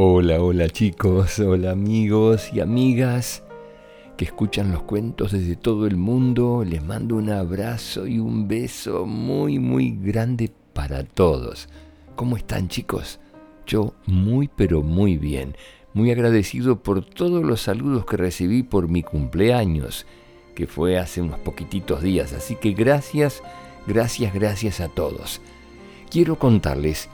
[0.00, 3.42] Hola, hola chicos, hola amigos y amigas
[4.16, 6.62] que escuchan los cuentos desde todo el mundo.
[6.64, 11.68] Les mando un abrazo y un beso muy, muy grande para todos.
[12.14, 13.18] ¿Cómo están chicos?
[13.66, 15.56] Yo muy, pero muy bien.
[15.94, 20.06] Muy agradecido por todos los saludos que recibí por mi cumpleaños,
[20.54, 22.34] que fue hace unos poquititos días.
[22.34, 23.42] Así que gracias,
[23.88, 25.40] gracias, gracias a todos.
[26.08, 27.08] Quiero contarles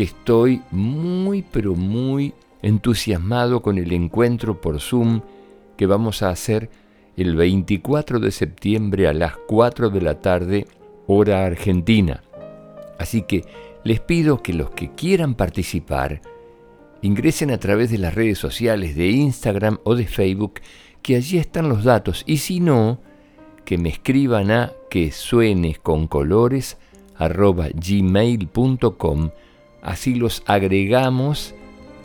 [0.00, 2.32] que estoy muy pero muy
[2.62, 5.20] entusiasmado con el encuentro por Zoom
[5.76, 6.70] que vamos a hacer
[7.18, 10.66] el 24 de septiembre a las 4 de la tarde,
[11.06, 12.22] hora argentina.
[12.98, 13.44] Así que
[13.84, 16.22] les pido que los que quieran participar
[17.02, 20.60] ingresen a través de las redes sociales de Instagram o de Facebook,
[21.02, 23.00] que allí están los datos, y si no,
[23.66, 26.78] que me escriban a que suenes con colores
[27.18, 29.30] gmail.com
[29.82, 31.54] Así los agregamos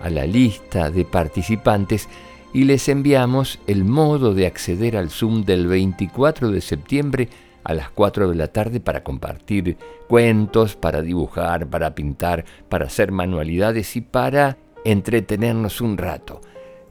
[0.00, 2.08] a la lista de participantes
[2.52, 7.28] y les enviamos el modo de acceder al Zoom del 24 de septiembre
[7.62, 9.76] a las 4 de la tarde para compartir
[10.08, 16.40] cuentos, para dibujar, para pintar, para hacer manualidades y para entretenernos un rato.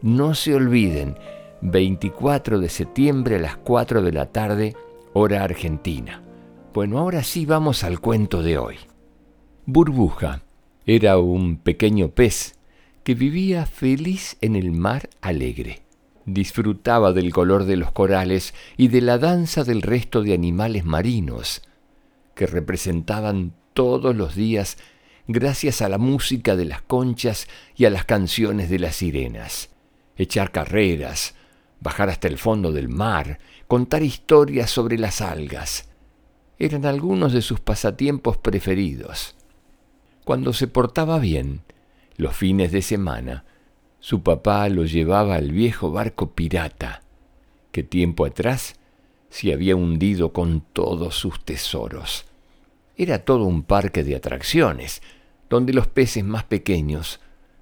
[0.01, 1.17] No se olviden,
[1.61, 4.75] 24 de septiembre a las 4 de la tarde,
[5.13, 6.21] hora argentina.
[6.73, 8.75] Bueno, ahora sí vamos al cuento de hoy.
[9.65, 10.43] Burbuja
[10.95, 12.55] era un pequeño pez
[13.03, 15.83] que vivía feliz en el mar alegre.
[16.25, 21.61] Disfrutaba del color de los corales y de la danza del resto de animales marinos,
[22.33, 24.79] que representaban todos los días
[25.27, 29.69] gracias a la música de las conchas y a las canciones de las sirenas.
[30.17, 31.35] Echar carreras,
[31.81, 35.87] bajar hasta el fondo del mar, contar historias sobre las algas,
[36.57, 39.35] eran algunos de sus pasatiempos preferidos.
[40.29, 41.61] Cuando se portaba bien,
[42.15, 43.45] los fines de semana,
[43.99, 47.01] su papá lo llevaba al viejo barco pirata,
[47.71, 48.75] que tiempo atrás
[49.31, 52.25] se había hundido con todos sus tesoros.
[52.95, 55.01] Era todo un parque de atracciones,
[55.49, 57.19] donde los peces más pequeños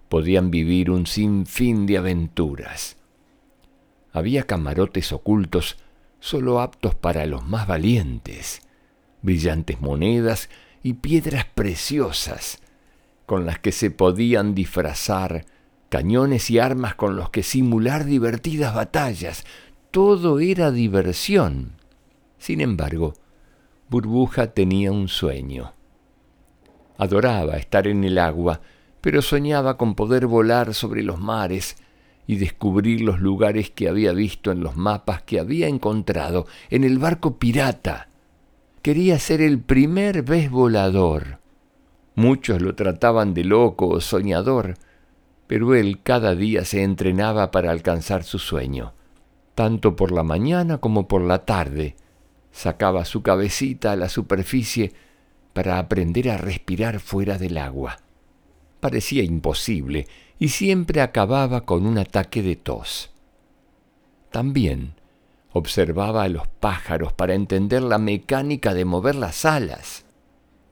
[0.10, 2.98] podían vivir un sinfín de aventuras.
[4.12, 5.78] Había camarotes ocultos
[6.20, 8.62] solo aptos para los más valientes,
[9.22, 10.50] brillantes monedas
[10.88, 12.62] y piedras preciosas
[13.26, 15.44] con las que se podían disfrazar,
[15.90, 19.44] cañones y armas con los que simular divertidas batallas.
[19.92, 21.74] Todo era diversión.
[22.38, 23.16] Sin embargo,
[23.90, 25.74] Burbuja tenía un sueño.
[26.98, 28.62] Adoraba estar en el agua,
[29.02, 31.76] pero soñaba con poder volar sobre los mares
[32.28, 36.98] y descubrir los lugares que había visto en los mapas que había encontrado en el
[36.98, 38.08] barco pirata
[38.88, 41.40] quería ser el primer vez volador.
[42.16, 44.76] Muchos lo trataban de loco o soñador,
[45.46, 48.94] pero él cada día se entrenaba para alcanzar su sueño.
[49.56, 51.98] Tanto por la mañana como por la tarde,
[52.54, 54.94] sacaba su cabecita a la superficie
[55.52, 57.98] para aprender a respirar fuera del agua.
[58.80, 60.08] Parecía imposible
[60.40, 63.12] y siempre acababa con un ataque de tos.
[64.32, 64.94] También
[65.54, 70.06] Observaba a los pájaros para entender la mecánica de mover las alas.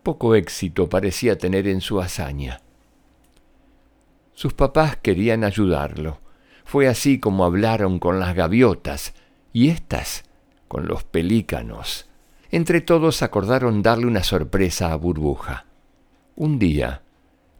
[0.03, 2.61] Poco éxito parecía tener en su hazaña.
[4.33, 6.19] Sus papás querían ayudarlo.
[6.65, 9.13] Fue así como hablaron con las gaviotas
[9.53, 10.25] y éstas
[10.67, 12.07] con los pelícanos.
[12.51, 15.65] Entre todos acordaron darle una sorpresa a Burbuja.
[16.35, 17.01] Un día,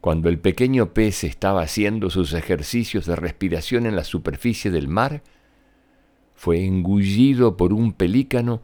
[0.00, 5.22] cuando el pequeño pez estaba haciendo sus ejercicios de respiración en la superficie del mar,
[6.36, 8.62] fue engullido por un pelícano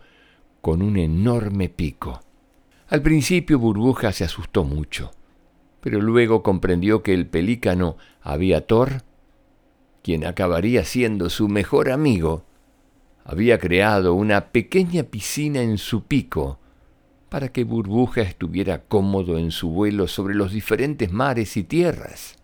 [0.61, 2.21] con un enorme pico.
[2.89, 5.11] Al principio Burbuja se asustó mucho,
[5.81, 9.03] pero luego comprendió que el pelícano Aviator,
[10.03, 12.45] quien acabaría siendo su mejor amigo,
[13.25, 16.59] había creado una pequeña piscina en su pico
[17.29, 22.37] para que Burbuja estuviera cómodo en su vuelo sobre los diferentes mares y tierras.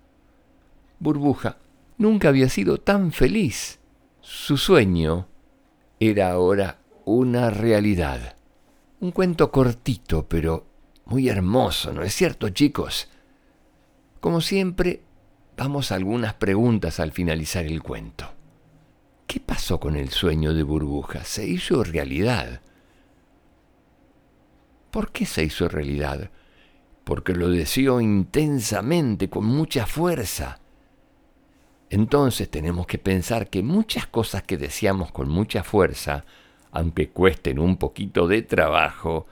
[0.98, 1.58] Burbuja
[1.98, 3.77] nunca había sido tan feliz.
[4.30, 5.26] Su sueño
[5.98, 8.36] era ahora una realidad.
[9.00, 10.66] Un cuento cortito, pero
[11.06, 13.08] muy hermoso, ¿no es cierto, chicos?
[14.20, 15.00] Como siempre,
[15.56, 18.30] vamos a algunas preguntas al finalizar el cuento.
[19.26, 21.24] ¿Qué pasó con el sueño de burbuja?
[21.24, 22.60] ¿Se hizo realidad?
[24.90, 26.30] ¿Por qué se hizo realidad?
[27.02, 30.60] Porque lo deseó intensamente, con mucha fuerza.
[31.90, 36.24] Entonces tenemos que pensar que muchas cosas que deseamos con mucha fuerza,
[36.70, 39.26] aunque cuesten un poquito de trabajo,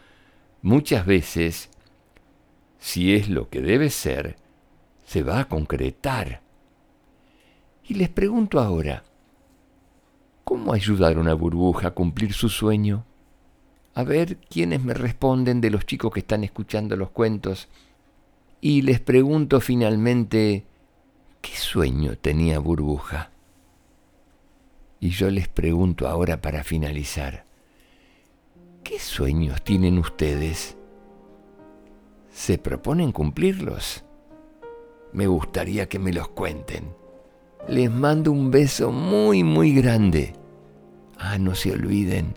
[0.63, 1.71] muchas veces,
[2.79, 4.37] si es lo que debe ser,
[5.05, 6.41] se va a concretar.
[7.85, 9.05] Y les pregunto ahora,
[10.45, 13.05] ¿cómo ayudar a una burbuja a cumplir su sueño?
[13.95, 17.69] A ver quiénes me responden de los chicos que están escuchando los cuentos.
[18.61, 20.67] Y les pregunto finalmente,
[21.47, 23.31] ¿qué sueño tenía burbuja?
[24.99, 27.45] Y yo les pregunto ahora para finalizar,
[28.83, 30.77] ¿qué sueños tienen ustedes?
[32.31, 34.05] ¿Se proponen cumplirlos?
[35.13, 36.93] Me gustaría que me los cuenten.
[37.69, 40.33] Les mando un beso muy, muy grande.
[41.17, 42.35] Ah, no se olviden,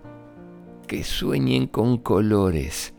[0.88, 2.94] que sueñen con colores.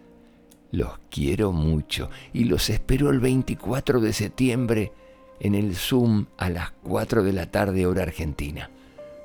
[0.72, 4.92] Los quiero mucho y los espero el 24 de septiembre
[5.40, 8.70] en el Zoom a las 4 de la tarde hora argentina.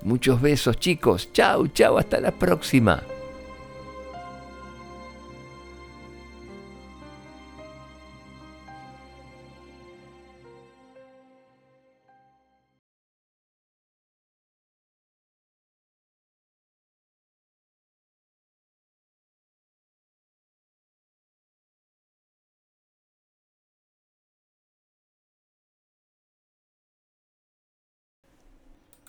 [0.01, 1.31] Muchos besos chicos.
[1.33, 3.03] Chao, chao, hasta la próxima.